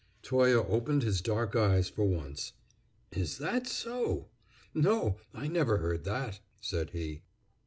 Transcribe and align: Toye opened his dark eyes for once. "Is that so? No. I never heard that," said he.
Toye 0.23 0.53
opened 0.53 1.03
his 1.03 1.21
dark 1.21 1.55
eyes 1.55 1.87
for 1.87 2.03
once. 2.05 2.53
"Is 3.11 3.37
that 3.37 3.67
so? 3.67 4.29
No. 4.73 5.17
I 5.31 5.47
never 5.47 5.77
heard 5.77 6.05
that," 6.05 6.39
said 6.59 6.89
he. 6.89 7.21